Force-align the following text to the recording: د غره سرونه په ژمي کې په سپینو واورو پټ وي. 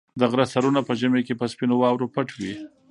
د 0.19 0.21
غره 0.31 0.45
سرونه 0.53 0.79
په 0.87 0.93
ژمي 0.99 1.21
کې 1.27 1.33
په 1.39 1.45
سپینو 1.51 1.75
واورو 1.81 2.11
پټ 2.15 2.27
وي. 2.39 2.53